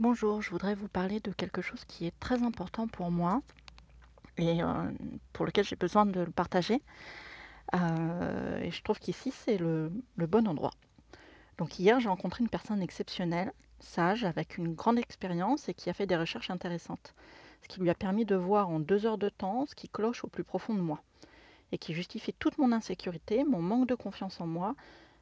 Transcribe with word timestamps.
Bonjour, 0.00 0.40
je 0.40 0.48
voudrais 0.48 0.74
vous 0.74 0.88
parler 0.88 1.20
de 1.20 1.30
quelque 1.30 1.60
chose 1.60 1.84
qui 1.84 2.06
est 2.06 2.18
très 2.20 2.42
important 2.42 2.88
pour 2.88 3.10
moi 3.10 3.42
et 4.38 4.62
heu, 4.62 4.66
pour 5.34 5.44
lequel 5.44 5.66
j'ai 5.66 5.76
besoin 5.76 6.06
de 6.06 6.20
le 6.20 6.30
partager. 6.32 6.82
Heu 7.74 8.58
et 8.62 8.70
je 8.70 8.82
trouve 8.82 8.98
qu'ici, 8.98 9.30
c'est 9.30 9.58
le 9.58 9.92
le 10.16 10.26
bon 10.26 10.48
endroit. 10.48 10.72
Donc 11.58 11.78
hier, 11.78 12.00
j'ai 12.00 12.08
rencontré 12.08 12.42
une 12.42 12.48
personne 12.48 12.80
exceptionnelle, 12.82 13.52
sage, 13.80 14.24
avec 14.24 14.56
une 14.56 14.74
grande 14.74 14.98
expérience 14.98 15.68
et 15.68 15.74
qui 15.74 15.90
a 15.90 15.92
fait 15.92 16.06
des 16.06 16.16
recherches 16.16 16.50
intéressantes. 16.50 17.14
Ce 17.62 17.68
qui 17.68 17.80
lui 17.80 17.90
a 17.90 17.94
permis 17.94 18.24
de 18.24 18.36
voir 18.36 18.70
en 18.70 18.80
2 18.80 19.04
heures 19.04 19.18
de 19.18 19.28
temps 19.28 19.66
ce 19.66 19.74
qui 19.74 19.90
cloche 19.90 20.24
au 20.24 20.28
plus 20.28 20.44
profond 20.44 20.74
de 20.74 20.80
moi 20.80 21.02
et 21.72 21.78
qui 21.78 21.94
justifie 21.94 22.32
toute 22.32 22.58
mon 22.58 22.72
insécurité, 22.72 23.44
mon 23.44 23.60
manque 23.60 23.88
de 23.88 23.94
confiance 23.94 24.40
en 24.40 24.46
moi, 24.46 24.76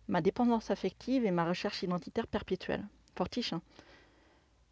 ma 0.08 0.20
dépendance 0.20 0.70
affective 0.70 1.26
et 1.26 1.32
ma 1.32 1.46
recherche 1.48 1.82
identitaire 1.82 2.28
perpétuelle. 2.28 2.86
Fortiche, 3.16 3.52
hein? 3.54 3.62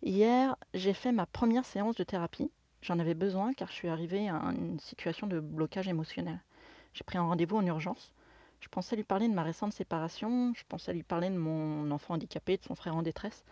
Hier, 0.03 0.57
j'ai 0.75 0.93
fait 0.93 1.11
ma 1.11 1.27
première 1.27 1.65
séance 1.65 1.97
de 1.97 2.05
thérapie. 2.05 2.51
J'en 2.83 2.99
avais 2.99 3.15
besoin 3.15 3.55
car 3.55 3.69
je 3.69 3.75
suis 3.75 3.89
arrivée 3.89 4.29
à 4.29 4.37
une 4.53 4.79
situation 4.79 5.27
de 5.27 5.41
blocage 5.41 5.89
émotionnel. 5.89 6.39
J'ai 6.93 7.03
pris 7.03 7.19
un 7.19 7.23
rendez-vous 7.23 7.57
en 7.57 7.67
urgence. 7.67 8.13
Je 8.61 8.69
pensais 8.69 8.95
lui 8.95 9.05
parler 9.05 9.27
de 9.27 9.35
ma 9.35 9.43
récente 9.43 9.73
séparation, 9.73 10.53
je 10.55 10.65
pensais 10.69 10.93
lui 10.93 11.03
parler 11.03 11.31
de 11.31 11.37
mon 11.37 11.91
enfant 11.91 12.15
handicapé, 12.15 12.57
de 12.59 12.63
son 12.63 12.75
frère 12.75 12.95
en 12.95 13.03
détresse. 13.03 13.45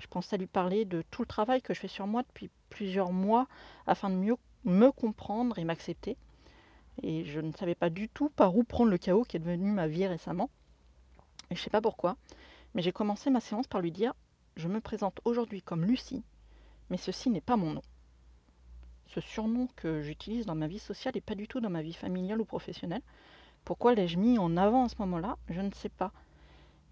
Je 0.00 0.06
pensais 0.08 0.36
lui 0.36 0.46
parler 0.46 0.84
de 0.84 1.02
tout 1.10 1.22
le 1.22 1.26
travail 1.26 1.62
que 1.62 1.72
je 1.72 1.80
fais 1.80 1.88
sur 1.88 2.06
moi 2.06 2.22
depuis 2.24 2.50
plusieurs 2.68 3.12
mois 3.12 3.46
afin 3.86 4.10
de 4.10 4.16
mieux 4.16 4.36
me 4.64 4.90
comprendre 4.90 5.58
et 5.58 5.64
m'accepter. 5.64 6.16
Et 7.02 7.24
je 7.24 7.40
ne 7.40 7.52
savais 7.52 7.74
pas 7.74 7.90
du 7.90 8.08
tout 8.08 8.28
par 8.30 8.56
où 8.56 8.64
prendre 8.64 8.90
le 8.90 8.98
chaos 8.98 9.24
qui 9.24 9.36
est 9.36 9.40
devenu 9.40 9.70
ma 9.70 9.86
vie 9.86 10.06
récemment. 10.06 10.50
Et 11.50 11.54
je 11.54 11.60
ne 11.60 11.64
sais 11.64 11.70
pas 11.70 11.80
pourquoi, 11.80 12.16
mais 12.74 12.82
j'ai 12.82 12.92
commencé 12.92 13.30
ma 13.30 13.40
séance 13.40 13.68
par 13.68 13.80
lui 13.80 13.92
dire 13.92 14.14
je 14.56 14.68
me 14.68 14.80
présente 14.80 15.20
aujourd'hui 15.24 15.60
comme 15.60 15.84
Lucie, 15.84 16.24
mais 16.88 16.96
ceci 16.96 17.30
n'est 17.30 17.40
pas 17.40 17.56
mon 17.56 17.74
nom. 17.74 17.82
Ce 19.06 19.20
surnom 19.20 19.68
que 19.76 20.02
j'utilise 20.02 20.46
dans 20.46 20.54
ma 20.54 20.66
vie 20.66 20.78
sociale 20.78 21.16
et 21.16 21.20
pas 21.20 21.34
du 21.34 21.46
tout 21.46 21.60
dans 21.60 21.70
ma 21.70 21.82
vie 21.82 21.92
familiale 21.92 22.40
ou 22.40 22.44
professionnelle. 22.44 23.02
Pourquoi 23.64 23.94
l'ai-je 23.94 24.18
mis 24.18 24.38
en 24.38 24.56
avant 24.56 24.84
à 24.84 24.88
ce 24.88 24.96
moment-là? 25.00 25.36
Je 25.48 25.60
ne 25.60 25.70
sais 25.72 25.90
pas. 25.90 26.12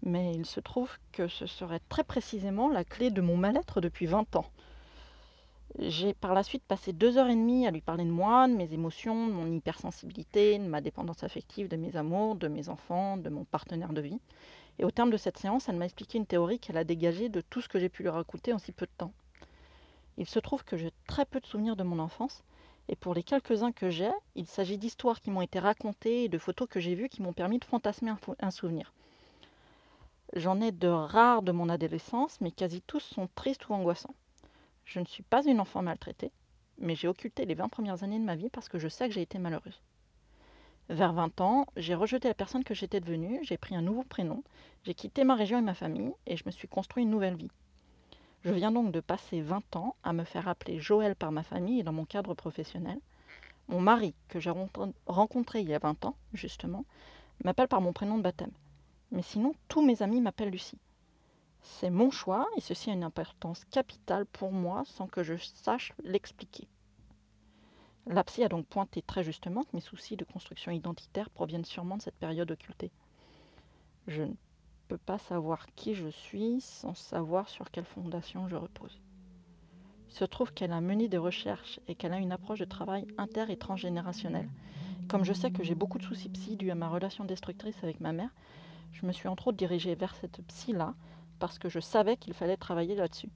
Mais 0.03 0.33
il 0.33 0.45
se 0.45 0.59
trouve 0.59 0.91
que 1.11 1.27
ce 1.27 1.47
serait 1.47 1.81
très 1.89 2.03
précisément 2.03 2.69
la 2.69 2.83
clé 2.83 3.09
de 3.09 3.21
mon 3.21 3.35
mal-être 3.35 3.81
depuis 3.81 4.05
20 4.05 4.35
ans. 4.35 4.45
J'ai 5.79 6.13
par 6.13 6.33
la 6.33 6.43
suite 6.43 6.63
passé 6.63 6.93
deux 6.93 7.17
heures 7.17 7.27
et 7.27 7.35
demie 7.35 7.67
à 7.67 7.71
lui 7.71 7.81
parler 7.81 8.05
de 8.05 8.11
moi, 8.11 8.47
de 8.47 8.53
mes 8.53 8.71
émotions, 8.71 9.27
de 9.27 9.33
mon 9.33 9.51
hypersensibilité, 9.51 10.59
de 10.59 10.63
ma 10.65 10.79
dépendance 10.79 11.23
affective, 11.23 11.67
de 11.67 11.75
mes 11.75 11.97
amours, 11.97 12.35
de 12.35 12.47
mes 12.47 12.69
enfants, 12.69 13.17
de 13.17 13.29
mon 13.29 13.43
partenaire 13.43 13.91
de 13.91 14.01
vie. 14.01 14.19
Et 14.79 14.85
au 14.85 14.91
terme 14.91 15.11
de 15.11 15.17
cette 15.17 15.37
séance, 15.37 15.69
elle 15.69 15.77
m'a 15.77 15.85
expliqué 15.85 16.17
une 16.17 16.25
théorie 16.25 16.59
qu'elle 16.59 16.77
a 16.77 16.83
dégagée 16.83 17.29
de 17.29 17.41
tout 17.41 17.61
ce 17.61 17.69
que 17.69 17.79
j'ai 17.79 17.89
pu 17.89 18.03
lui 18.03 18.09
raconter 18.09 18.53
en 18.53 18.59
si 18.59 18.71
peu 18.71 18.85
de 18.85 18.91
temps. 18.97 19.13
Il 20.17 20.27
se 20.27 20.39
trouve 20.39 20.63
que 20.63 20.77
j'ai 20.77 20.91
très 21.07 21.25
peu 21.25 21.39
de 21.39 21.45
souvenirs 21.45 21.75
de 21.75 21.83
mon 21.83 21.99
enfance, 21.99 22.43
et 22.87 22.95
pour 22.95 23.13
les 23.13 23.23
quelques-uns 23.23 23.71
que 23.71 23.89
j'ai, 23.89 24.11
il 24.35 24.47
s'agit 24.47 24.77
d'histoires 24.77 25.21
qui 25.21 25.31
m'ont 25.31 25.41
été 25.41 25.59
racontées 25.59 26.25
et 26.25 26.29
de 26.29 26.37
photos 26.37 26.67
que 26.69 26.79
j'ai 26.79 26.95
vues 26.95 27.09
qui 27.09 27.21
m'ont 27.21 27.33
permis 27.33 27.59
de 27.59 27.65
fantasmer 27.65 28.11
un, 28.11 28.19
un 28.39 28.51
souvenir. 28.51 28.93
J'en 30.33 30.61
ai 30.61 30.71
de 30.71 30.87
rares 30.87 31.41
de 31.41 31.51
mon 31.51 31.69
adolescence, 31.69 32.39
mais 32.41 32.51
quasi 32.51 32.81
tous 32.81 32.99
sont 32.99 33.29
tristes 33.35 33.67
ou 33.69 33.73
angoissants. 33.73 34.15
Je 34.83 34.99
ne 34.99 35.05
suis 35.05 35.23
pas 35.23 35.45
une 35.45 35.59
enfant 35.59 35.81
maltraitée, 35.81 36.31
mais 36.77 36.95
j'ai 36.95 37.07
occulté 37.07 37.45
les 37.45 37.55
20 37.55 37.69
premières 37.69 38.03
années 38.03 38.19
de 38.19 38.23
ma 38.23 38.35
vie 38.35 38.49
parce 38.49 38.69
que 38.69 38.77
je 38.77 38.87
sais 38.87 39.07
que 39.07 39.13
j'ai 39.13 39.21
été 39.21 39.39
malheureuse. 39.39 39.81
Vers 40.89 41.13
20 41.13 41.41
ans, 41.41 41.65
j'ai 41.77 41.95
rejeté 41.95 42.27
la 42.27 42.35
personne 42.35 42.63
que 42.63 42.75
j'étais 42.75 42.99
devenue, 42.99 43.39
j'ai 43.41 43.57
pris 43.57 43.75
un 43.75 43.81
nouveau 43.81 44.03
prénom, 44.03 44.43
j'ai 44.83 44.93
quitté 44.93 45.23
ma 45.23 45.33
région 45.33 45.57
et 45.57 45.63
ma 45.63 45.73
famille 45.73 46.13
et 46.27 46.37
je 46.37 46.43
me 46.45 46.51
suis 46.51 46.67
construit 46.67 47.03
une 47.03 47.09
nouvelle 47.09 47.35
vie. 47.35 47.49
Je 48.43 48.51
viens 48.51 48.71
donc 48.71 48.91
de 48.91 48.99
passer 48.99 49.41
20 49.41 49.77
ans 49.77 49.95
à 50.03 50.13
me 50.13 50.23
faire 50.23 50.47
appeler 50.47 50.77
Joël 50.77 51.15
par 51.15 51.31
ma 51.31 51.41
famille 51.41 51.79
et 51.79 51.83
dans 51.83 51.91
mon 51.91 52.05
cadre 52.05 52.35
professionnel. 52.35 52.99
Mon 53.67 53.81
mari, 53.81 54.13
que 54.27 54.39
j'ai 54.39 54.53
rencontré 55.07 55.61
il 55.61 55.69
y 55.69 55.73
a 55.73 55.79
20 55.79 56.05
ans, 56.05 56.15
justement, 56.33 56.85
m'appelle 57.43 57.67
par 57.67 57.81
mon 57.81 57.91
prénom 57.91 58.19
de 58.19 58.23
baptême. 58.23 58.53
Mais 59.11 59.23
sinon, 59.23 59.55
tous 59.67 59.83
mes 59.83 60.03
amis 60.03 60.21
m'appellent 60.21 60.51
Lucie. 60.51 60.77
C'est 61.61 61.89
mon 61.89 62.11
choix 62.11 62.47
et 62.57 62.61
ceci 62.61 62.91
a 62.91 62.93
une 62.93 63.03
importance 63.03 63.65
capitale 63.71 64.27
pour 64.27 64.51
moi 64.51 64.83
sans 64.85 65.07
que 65.07 65.23
je 65.23 65.35
sache 65.35 65.93
l'expliquer. 66.03 66.67
La 68.07 68.23
psy 68.23 68.43
a 68.43 68.49
donc 68.49 68.67
pointé 68.67 69.01
très 69.01 69.23
justement 69.23 69.63
que 69.63 69.69
mes 69.73 69.81
soucis 69.81 70.15
de 70.15 70.23
construction 70.23 70.71
identitaire 70.71 71.31
proviennent 71.31 71.65
sûrement 71.65 71.97
de 71.97 72.03
cette 72.03 72.17
période 72.17 72.51
occultée. 72.51 72.91
Je 74.07 74.21
ne 74.21 74.33
peux 74.87 74.99
pas 74.99 75.17
savoir 75.17 75.65
qui 75.75 75.95
je 75.95 76.09
suis 76.09 76.61
sans 76.61 76.93
savoir 76.93 77.49
sur 77.49 77.71
quelle 77.71 77.85
fondation 77.85 78.47
je 78.47 78.55
repose. 78.55 79.01
Il 80.09 80.13
se 80.13 80.25
trouve 80.25 80.53
qu'elle 80.53 80.71
a 80.71 80.81
mené 80.81 81.07
des 81.07 81.17
recherches 81.17 81.79
et 81.87 81.95
qu'elle 81.95 82.13
a 82.13 82.19
une 82.19 82.31
approche 82.31 82.59
de 82.59 82.65
travail 82.65 83.07
inter- 83.17 83.47
et 83.49 83.57
transgénérationnelle. 83.57 84.49
Comme 85.09 85.25
je 85.25 85.33
sais 85.33 85.49
que 85.49 85.63
j'ai 85.63 85.75
beaucoup 85.75 85.97
de 85.97 86.03
soucis 86.03 86.29
psy 86.29 86.57
dus 86.57 86.69
à 86.69 86.75
ma 86.75 86.89
relation 86.89 87.25
destructrice 87.25 87.83
avec 87.83 87.99
ma 87.99 88.13
mère, 88.13 88.29
je 88.91 89.05
me 89.07 89.11
suis 89.11 89.27
entre 89.27 89.47
autres 89.47 89.57
dirigée 89.57 89.95
vers 89.95 90.15
cette 90.15 90.41
psy-là 90.45 90.93
parce 91.39 91.57
que 91.57 91.69
je 91.69 91.79
savais 91.79 92.17
qu'il 92.17 92.33
fallait 92.35 92.55
travailler 92.55 92.95
là-dessus. 92.95 93.29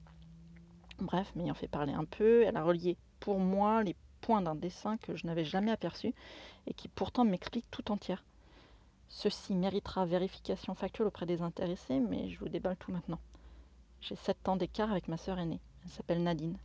Bref, 1.00 1.32
m'ayant 1.34 1.54
fait 1.54 1.68
parler 1.68 1.92
un 1.92 2.04
peu, 2.04 2.44
elle 2.44 2.56
a 2.56 2.62
relié 2.62 2.96
pour 3.18 3.40
moi 3.40 3.82
les 3.82 3.96
point 4.20 4.42
d'un 4.42 4.54
dessin 4.54 4.96
que 4.98 5.16
je 5.16 5.26
n'avais 5.26 5.44
jamais 5.44 5.70
aperçu 5.70 6.14
et 6.66 6.74
qui 6.74 6.88
pourtant 6.88 7.24
m'explique 7.24 7.70
tout 7.70 7.90
entière. 7.90 8.24
Ceci 9.08 9.54
méritera 9.54 10.06
vérification 10.06 10.74
factuelle 10.74 11.08
auprès 11.08 11.26
des 11.26 11.42
intéressés, 11.42 11.98
mais 11.98 12.28
je 12.30 12.38
vous 12.38 12.48
déballe 12.48 12.76
tout 12.76 12.92
maintenant. 12.92 13.18
J'ai 14.00 14.16
7 14.16 14.48
ans 14.48 14.56
d'écart 14.56 14.90
avec 14.90 15.08
ma 15.08 15.16
sœur 15.16 15.38
aînée. 15.38 15.60
Elle 15.84 15.90
s'appelle 15.90 16.22
Nadine. 16.22 16.58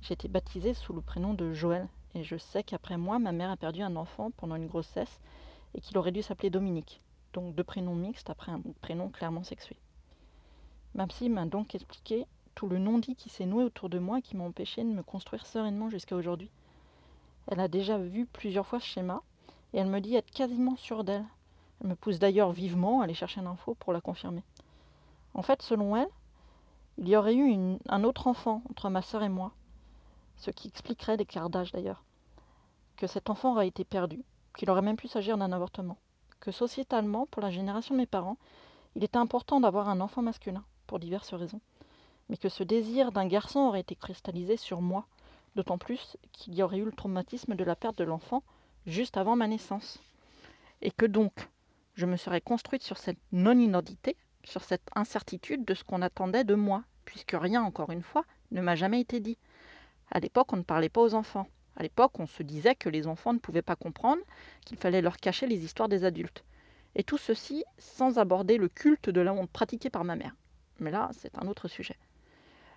J'ai 0.00 0.14
été 0.14 0.26
baptisée 0.26 0.74
sous 0.74 0.92
le 0.92 1.00
prénom 1.00 1.34
de 1.34 1.52
Joël, 1.52 1.88
et 2.14 2.24
je 2.24 2.36
sais 2.36 2.64
qu'après 2.64 2.96
moi, 2.96 3.18
ma 3.18 3.32
mère 3.32 3.50
a 3.50 3.56
perdu 3.56 3.82
un 3.82 3.94
enfant 3.94 4.32
pendant 4.32 4.56
une 4.56 4.66
grossesse 4.66 5.20
et 5.74 5.80
qu'il 5.80 5.96
aurait 5.96 6.12
dû 6.12 6.22
s'appeler 6.22 6.50
Dominique, 6.50 7.00
donc 7.32 7.54
deux 7.54 7.64
prénoms 7.64 7.94
mixtes 7.94 8.28
après 8.28 8.52
un 8.52 8.60
prénom 8.80 9.08
clairement 9.08 9.44
sexué. 9.44 9.76
Ma 10.94 11.06
psy 11.06 11.28
m'a 11.28 11.46
donc 11.46 11.74
expliqué 11.74 12.26
tout 12.54 12.68
le 12.68 12.78
non-dit 12.78 13.16
qui 13.16 13.30
s'est 13.30 13.46
noué 13.46 13.64
autour 13.64 13.88
de 13.88 13.98
moi 13.98 14.20
qui 14.20 14.36
m'a 14.36 14.44
empêché 14.44 14.82
de 14.82 14.88
me 14.88 15.02
construire 15.02 15.46
sereinement 15.46 15.88
jusqu'à 15.88 16.16
aujourd'hui. 16.16 16.50
Elle 17.48 17.60
a 17.60 17.68
déjà 17.68 17.98
vu 17.98 18.26
plusieurs 18.26 18.66
fois 18.66 18.80
ce 18.80 18.86
schéma 18.86 19.22
et 19.72 19.78
elle 19.78 19.88
me 19.88 20.00
dit 20.00 20.16
être 20.16 20.30
quasiment 20.30 20.76
sûre 20.76 21.04
d'elle. 21.04 21.24
Elle 21.80 21.90
me 21.90 21.94
pousse 21.96 22.18
d'ailleurs 22.18 22.52
vivement 22.52 23.00
à 23.00 23.04
aller 23.04 23.14
chercher 23.14 23.40
l'info 23.40 23.74
pour 23.74 23.92
la 23.92 24.00
confirmer. 24.00 24.44
En 25.34 25.42
fait, 25.42 25.62
selon 25.62 25.96
elle, 25.96 26.08
il 26.98 27.08
y 27.08 27.16
aurait 27.16 27.34
eu 27.34 27.46
une, 27.46 27.78
un 27.88 28.04
autre 28.04 28.26
enfant 28.26 28.62
entre 28.70 28.90
ma 28.90 29.02
sœur 29.02 29.22
et 29.22 29.28
moi, 29.28 29.52
ce 30.36 30.50
qui 30.50 30.68
expliquerait 30.68 31.16
l'écart 31.16 31.50
d'âge 31.50 31.72
d'ailleurs. 31.72 32.04
Que 32.96 33.06
cet 33.06 33.30
enfant 33.30 33.52
aurait 33.52 33.68
été 33.68 33.84
perdu, 33.84 34.22
qu'il 34.56 34.70
aurait 34.70 34.82
même 34.82 34.96
pu 34.96 35.08
s'agir 35.08 35.38
d'un 35.38 35.52
avortement. 35.52 35.96
Que 36.40 36.52
sociétalement, 36.52 37.26
pour 37.26 37.42
la 37.42 37.50
génération 37.50 37.94
de 37.94 38.00
mes 38.00 38.06
parents, 38.06 38.36
il 38.94 39.04
était 39.04 39.16
important 39.16 39.60
d'avoir 39.60 39.88
un 39.88 40.00
enfant 40.00 40.22
masculin, 40.22 40.64
pour 40.86 40.98
diverses 40.98 41.32
raisons. 41.32 41.60
Mais 42.28 42.36
que 42.36 42.48
ce 42.48 42.62
désir 42.62 43.10
d'un 43.10 43.26
garçon 43.26 43.60
aurait 43.60 43.80
été 43.80 43.94
cristallisé 43.94 44.56
sur 44.56 44.80
moi, 44.80 45.06
d'autant 45.56 45.78
plus 45.78 46.16
qu'il 46.32 46.54
y 46.54 46.62
aurait 46.62 46.78
eu 46.78 46.84
le 46.84 46.92
traumatisme 46.92 47.54
de 47.54 47.64
la 47.64 47.76
perte 47.76 47.98
de 47.98 48.04
l'enfant 48.04 48.42
juste 48.86 49.16
avant 49.16 49.36
ma 49.36 49.46
naissance. 49.46 50.00
Et 50.80 50.90
que 50.90 51.06
donc, 51.06 51.32
je 51.94 52.06
me 52.06 52.16
serais 52.16 52.40
construite 52.40 52.82
sur 52.82 52.98
cette 52.98 53.18
non-identité, 53.32 54.16
sur 54.44 54.64
cette 54.64 54.88
incertitude 54.94 55.64
de 55.64 55.74
ce 55.74 55.84
qu'on 55.84 56.02
attendait 56.02 56.44
de 56.44 56.54
moi, 56.54 56.84
puisque 57.04 57.36
rien, 57.38 57.62
encore 57.62 57.90
une 57.90 58.02
fois, 58.02 58.24
ne 58.50 58.60
m'a 58.60 58.74
jamais 58.74 59.00
été 59.00 59.20
dit. 59.20 59.38
À 60.10 60.20
l'époque, 60.20 60.52
on 60.52 60.56
ne 60.56 60.62
parlait 60.62 60.88
pas 60.88 61.00
aux 61.00 61.14
enfants. 61.14 61.48
À 61.76 61.82
l'époque, 61.82 62.18
on 62.18 62.26
se 62.26 62.42
disait 62.42 62.74
que 62.74 62.88
les 62.88 63.06
enfants 63.06 63.32
ne 63.32 63.38
pouvaient 63.38 63.62
pas 63.62 63.76
comprendre, 63.76 64.22
qu'il 64.64 64.76
fallait 64.76 65.00
leur 65.00 65.16
cacher 65.16 65.46
les 65.46 65.64
histoires 65.64 65.88
des 65.88 66.04
adultes. 66.04 66.44
Et 66.94 67.04
tout 67.04 67.18
ceci 67.18 67.64
sans 67.78 68.18
aborder 68.18 68.58
le 68.58 68.68
culte 68.68 69.08
de 69.08 69.20
la 69.20 69.32
honte 69.32 69.50
pratiqué 69.50 69.88
par 69.88 70.04
ma 70.04 70.16
mère. 70.16 70.34
Mais 70.80 70.90
là, 70.90 71.10
c'est 71.12 71.38
un 71.38 71.46
autre 71.46 71.68
sujet. 71.68 71.96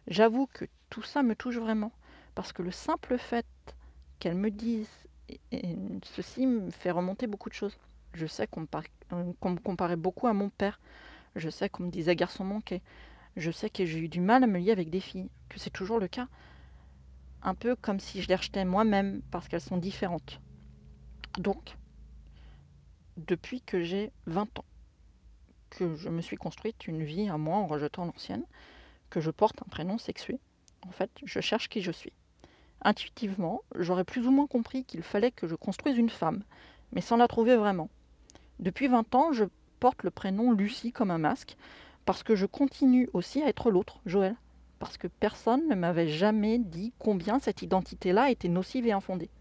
J'avoue 0.07 0.47
que 0.47 0.65
tout 0.89 1.01
ça 1.01 1.23
me 1.23 1.35
touche 1.35 1.57
vraiment, 1.57 1.91
parce 2.35 2.51
que 2.53 2.61
le 2.61 2.71
simple 2.71 3.17
fait 3.17 3.45
qu'elle 4.19 4.35
me 4.35 4.51
dise 4.51 4.89
ceci 6.03 6.45
me 6.45 6.69
fait 6.69 6.91
remonter 6.91 7.27
beaucoup 7.27 7.49
de 7.49 7.55
choses. 7.55 7.77
Je 8.13 8.27
sais 8.27 8.47
qu'on 8.47 8.61
me, 8.61 8.67
qu 8.67 9.47
me, 9.49 9.59
comparait 9.59 9.95
beaucoup 9.95 10.27
à 10.27 10.33
mon 10.33 10.49
père. 10.49 10.79
Je 11.35 11.49
sais 11.49 11.69
qu'on 11.69 11.83
me 11.83 11.91
disait 11.91 12.15
garçon 12.15 12.43
manqué. 12.43 12.81
Je 13.35 13.51
sais 13.51 13.69
que 13.69 13.85
j'ai 13.85 13.99
eu 13.99 14.07
du 14.07 14.21
mal 14.21 14.43
à 14.43 14.47
me 14.47 14.59
lier 14.59 14.71
avec 14.71 14.89
des 14.89 14.99
filles, 14.99 15.29
que 15.49 15.59
c'est 15.59 15.69
toujours 15.69 15.99
le 15.99 16.07
cas. 16.07 16.27
Un 17.41 17.55
peu 17.55 17.75
comme 17.75 17.99
si 17.99 18.21
je 18.21 18.27
les 18.27 18.35
rejetais 18.35 18.63
moi-même 18.65 19.21
parce 19.31 19.47
qu'elles 19.47 19.61
sont 19.61 19.77
différentes. 19.77 20.39
Donc, 21.37 21.77
depuis 23.17 23.61
que 23.61 23.83
j'ai 23.83 24.11
20 24.27 24.59
ans, 24.59 24.65
que 25.69 25.95
je 25.95 26.09
me 26.09 26.21
suis 26.21 26.37
construite 26.37 26.87
une 26.87 27.03
vie 27.03 27.27
à 27.27 27.37
moi 27.37 27.57
en 27.57 27.67
rejetant 27.67 28.05
l'ancienne, 28.05 28.45
que 29.09 29.19
je 29.19 29.31
porte 29.31 29.61
un 29.61 29.69
prénom 29.69 29.97
sexué, 29.97 30.39
en 30.87 30.91
fait, 30.91 31.11
je 31.23 31.39
cherche 31.41 31.67
qui 31.67 31.81
je 31.81 31.91
suis. 31.91 32.13
Intuitivement, 32.85 33.63
j'aurais 33.79 34.03
plus 34.03 34.27
ou 34.27 34.31
moins 34.31 34.45
compris 34.45 34.85
qu'il 34.85 35.01
fallait 35.01 35.31
que 35.31 35.47
je 35.47 35.55
construise 35.55 35.97
une 35.97 36.11
femme, 36.11 36.43
mais 36.91 37.01
sans 37.01 37.17
la 37.17 37.27
trouver 37.27 37.55
vraiment. 37.55 37.89
Depuis 38.59 38.87
20 38.87 39.15
ans, 39.15 39.31
je 39.31 39.45
porte 39.79 40.03
le 40.03 40.11
prénom 40.11 40.51
Lucie 40.51 40.91
comme 40.91 41.09
un 41.09 41.17
masque, 41.17 41.57
parce 42.05 42.21
que 42.21 42.35
je 42.35 42.45
continue 42.45 43.09
aussi 43.11 43.41
à 43.41 43.47
être 43.47 43.71
l'autre, 43.71 44.01
Joël. 44.05 44.35
parce 44.77 44.99
que 44.99 45.07
personne 45.07 45.67
ne 45.67 45.73
m'avait 45.73 46.09
jamais 46.09 46.59
dit 46.59 46.93
combien 46.99 47.39
cette 47.39 47.63
identité-là 47.63 48.29
était 48.29 48.49
nocive 48.49 48.85
et 48.85 48.91
infondée. 48.91 49.31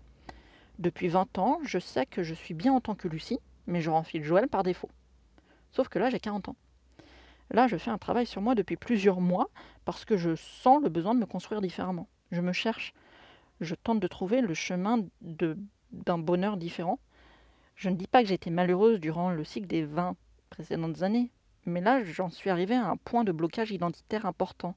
Depuis 0.78 1.08
20 1.08 1.36
ans, 1.36 1.58
je 1.64 1.78
sais 1.78 2.06
que 2.06 2.22
je 2.22 2.32
suis 2.32 2.54
bien 2.54 2.72
en 2.72 2.80
tant 2.80 2.94
que 2.94 3.08
Lucie, 3.08 3.40
mais 3.66 3.82
je 3.82 3.90
renfile 3.90 4.24
Joël 4.24 4.48
par 4.48 4.62
défaut. 4.62 4.90
Sauf 5.70 5.88
que 5.88 5.98
là, 5.98 6.08
j'ai 6.08 6.18
40 6.18 6.48
ans. 6.48 6.56
Là, 7.50 7.66
je 7.66 7.76
fais 7.76 7.90
un 7.90 7.98
travail 7.98 8.24
sur 8.24 8.40
moi 8.40 8.54
depuis 8.54 8.76
plusieurs 8.76 9.20
mois 9.20 9.50
parce 9.84 10.06
que 10.06 10.16
je 10.16 10.34
sens 10.34 10.82
le 10.82 10.88
besoin 10.88 11.14
de 11.14 11.20
me 11.20 11.26
construire 11.26 11.60
différemment. 11.60 12.08
Je 12.30 12.40
me 12.40 12.54
cherche. 12.54 12.94
Je 13.64 13.74
tente 13.74 14.00
de 14.00 14.06
trouver 14.06 14.42
le 14.42 14.52
chemin 14.52 15.06
d'un 15.22 16.18
bonheur 16.18 16.58
différent. 16.58 16.98
Je 17.76 17.88
ne 17.88 17.96
dis 17.96 18.06
pas 18.06 18.22
que 18.22 18.28
j'ai 18.28 18.34
été 18.34 18.50
malheureuse 18.50 19.00
durant 19.00 19.30
le 19.30 19.42
cycle 19.42 19.66
des 19.66 19.84
20 19.84 20.16
précédentes 20.50 21.02
années, 21.02 21.30
mais 21.64 21.80
là, 21.80 22.04
j'en 22.04 22.28
suis 22.28 22.50
arrivée 22.50 22.74
à 22.74 22.86
un 22.86 22.96
point 22.96 23.24
de 23.24 23.32
blocage 23.32 23.70
identitaire 23.70 24.26
important. 24.26 24.76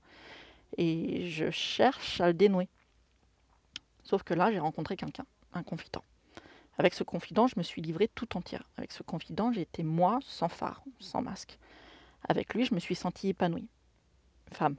Et 0.77 1.29
je 1.29 1.51
cherche 1.51 2.21
à 2.21 2.27
le 2.27 2.33
dénouer. 2.33 2.69
Sauf 4.03 4.23
que 4.23 4.33
là, 4.33 4.51
j'ai 4.51 4.59
rencontré 4.59 4.95
quelqu'un, 4.95 5.25
un 5.53 5.63
confident. 5.63 6.03
Avec 6.77 6.93
ce 6.93 7.03
confident, 7.03 7.47
je 7.47 7.55
me 7.57 7.63
suis 7.63 7.81
livrée 7.81 8.07
tout 8.07 8.37
entière. 8.37 8.69
Avec 8.77 8.93
ce 8.93 9.03
confident, 9.03 9.51
j'ai 9.51 9.61
été 9.61 9.83
moi, 9.83 10.19
sans 10.21 10.47
phare, 10.47 10.81
sans 10.99 11.21
masque. 11.21 11.59
Avec 12.27 12.53
lui, 12.53 12.63
je 12.63 12.73
me 12.73 12.79
suis 12.79 12.95
sentie 12.95 13.29
épanouie. 13.29 13.67
Femme. 14.53 14.77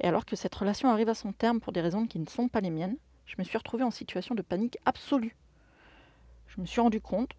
Et 0.00 0.06
alors 0.06 0.24
que 0.24 0.36
cette 0.36 0.54
relation 0.54 0.90
arrive 0.90 1.08
à 1.08 1.14
son 1.14 1.32
terme 1.32 1.60
pour 1.60 1.72
des 1.72 1.80
raisons 1.80 2.06
qui 2.06 2.18
ne 2.18 2.26
sont 2.26 2.48
pas 2.48 2.60
les 2.60 2.70
miennes, 2.70 2.96
je 3.24 3.34
me 3.38 3.44
suis 3.44 3.58
retrouvée 3.58 3.84
en 3.84 3.90
situation 3.90 4.34
de 4.34 4.42
panique 4.42 4.78
absolue. 4.84 5.36
Je 6.48 6.60
me 6.60 6.66
suis 6.66 6.80
rendu 6.80 7.00
compte 7.00 7.32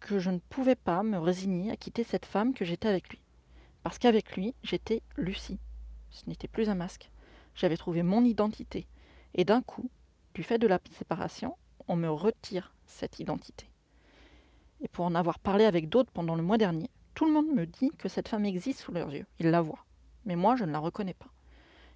que 0.00 0.18
je 0.18 0.30
ne 0.30 0.38
pouvais 0.38 0.74
pas 0.74 1.02
me 1.02 1.18
résigner 1.18 1.70
à 1.70 1.76
quitter 1.76 2.04
cette 2.04 2.26
femme 2.26 2.54
que 2.54 2.64
j'étais 2.64 2.88
avec 2.88 3.08
lui. 3.08 3.20
Parce 3.82 3.98
qu'avec 3.98 4.36
lui, 4.36 4.54
j'étais 4.62 5.02
Lucie. 5.16 5.58
Ce 6.10 6.28
n'était 6.28 6.48
plus 6.48 6.68
un 6.68 6.74
masque. 6.74 7.10
J'avais 7.54 7.76
trouvé 7.76 8.02
mon 8.02 8.24
identité. 8.24 8.86
Et 9.34 9.44
d'un 9.44 9.62
coup, 9.62 9.90
du 10.34 10.42
fait 10.42 10.58
de 10.58 10.66
la 10.66 10.78
séparation, 10.90 11.56
on 11.88 11.96
me 11.96 12.10
retire 12.10 12.74
cette 12.86 13.18
identité. 13.20 13.66
Et 14.80 14.88
pour 14.88 15.04
en 15.04 15.14
avoir 15.14 15.38
parlé 15.38 15.64
avec 15.64 15.88
d'autres 15.88 16.12
pendant 16.12 16.34
le 16.34 16.42
mois 16.42 16.58
dernier, 16.58 16.90
tout 17.14 17.24
le 17.24 17.32
monde 17.32 17.48
me 17.48 17.66
dit 17.66 17.90
que 17.98 18.08
cette 18.08 18.28
femme 18.28 18.44
existe 18.44 18.80
sous 18.80 18.92
leurs 18.92 19.12
yeux. 19.12 19.26
Ils 19.38 19.50
la 19.50 19.62
voient. 19.62 19.84
Mais 20.24 20.36
moi, 20.36 20.56
je 20.56 20.64
ne 20.64 20.72
la 20.72 20.78
reconnais 20.78 21.14
pas. 21.14 21.28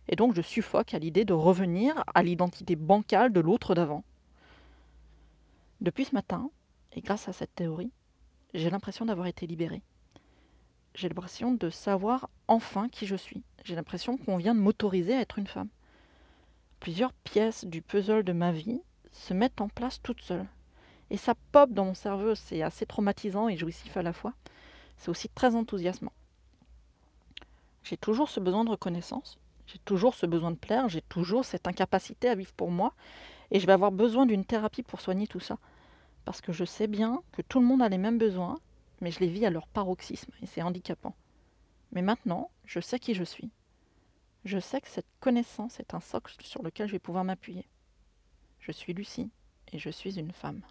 Et 0.08 0.16
donc, 0.16 0.34
je 0.34 0.42
suffoque 0.42 0.94
à 0.94 0.98
l'idée 0.98 1.24
de 1.24 1.32
revenir 1.32 2.04
à 2.14 2.22
l'identité 2.22 2.76
bancale 2.76 3.32
de 3.32 3.40
l'autre 3.40 3.74
d'avant. 3.74 4.04
Depuis 5.80 6.04
ce 6.04 6.14
matin, 6.14 6.50
et 6.92 7.00
grâce 7.00 7.28
à 7.28 7.32
cette 7.32 7.54
théorie, 7.54 7.90
j'ai 8.54 8.70
l'impression 8.70 9.04
d'avoir 9.04 9.26
été 9.26 9.46
libérée. 9.46 9.82
J'ai 10.94 11.08
l'impression 11.08 11.52
de 11.52 11.68
savoir 11.68 12.30
enfin 12.48 12.88
qui 12.88 13.06
je 13.06 13.16
suis. 13.16 13.42
J'ai 13.64 13.74
l'impression 13.74 14.16
qu'on 14.16 14.38
vient 14.38 14.54
de 14.54 14.60
m'autoriser 14.60 15.14
à 15.14 15.20
être 15.20 15.38
une 15.38 15.46
femme. 15.46 15.68
Plusieurs 16.80 17.12
pièces 17.12 17.64
du 17.66 17.82
puzzle 17.82 18.22
de 18.22 18.32
ma 18.32 18.52
vie 18.52 18.80
se 19.12 19.34
mettent 19.34 19.60
en 19.60 19.68
place 19.68 20.00
toutes 20.02 20.22
seules. 20.22 20.46
Et 21.10 21.16
ça 21.16 21.34
pop 21.52 21.70
dans 21.70 21.84
mon 21.84 21.94
cerveau, 21.94 22.34
c'est 22.34 22.62
assez 22.62 22.86
traumatisant 22.86 23.48
et 23.48 23.56
jouissif 23.56 23.96
à 23.96 24.02
la 24.02 24.12
fois. 24.12 24.32
C'est 24.96 25.10
aussi 25.10 25.28
très 25.28 25.54
enthousiasmant. 25.54 26.12
J'ai 27.82 27.96
toujours 27.96 28.28
ce 28.28 28.40
besoin 28.40 28.64
de 28.64 28.70
reconnaissance, 28.70 29.38
j'ai 29.66 29.78
toujours 29.78 30.14
ce 30.14 30.26
besoin 30.26 30.50
de 30.50 30.56
plaire, 30.56 30.88
j'ai 30.88 31.02
toujours 31.02 31.44
cette 31.44 31.66
incapacité 31.66 32.28
à 32.28 32.34
vivre 32.34 32.52
pour 32.52 32.70
moi, 32.70 32.94
et 33.50 33.60
je 33.60 33.66
vais 33.66 33.72
avoir 33.72 33.92
besoin 33.92 34.26
d'une 34.26 34.44
thérapie 34.44 34.82
pour 34.82 35.00
soigner 35.00 35.26
tout 35.26 35.40
ça. 35.40 35.58
Parce 36.24 36.40
que 36.40 36.52
je 36.52 36.64
sais 36.64 36.86
bien 36.86 37.22
que 37.32 37.42
tout 37.42 37.60
le 37.60 37.66
monde 37.66 37.82
a 37.82 37.88
les 37.88 37.98
mêmes 37.98 38.18
besoins, 38.18 38.58
mais 39.00 39.10
je 39.10 39.20
les 39.20 39.28
vis 39.28 39.46
à 39.46 39.50
leur 39.50 39.66
paroxysme, 39.66 40.32
et 40.42 40.46
c'est 40.46 40.62
handicapant. 40.62 41.14
Mais 41.92 42.02
maintenant, 42.02 42.50
je 42.64 42.80
sais 42.80 42.98
qui 42.98 43.14
je 43.14 43.24
suis. 43.24 43.50
Je 44.44 44.58
sais 44.58 44.80
que 44.80 44.88
cette 44.88 45.06
connaissance 45.20 45.80
est 45.80 45.94
un 45.94 46.00
socle 46.00 46.34
sur 46.40 46.62
lequel 46.62 46.86
je 46.86 46.92
vais 46.92 46.98
pouvoir 46.98 47.24
m'appuyer. 47.24 47.66
Je 48.60 48.72
suis 48.72 48.92
Lucie, 48.92 49.30
et 49.72 49.78
je 49.78 49.90
suis 49.90 50.18
une 50.18 50.32
femme. 50.32 50.62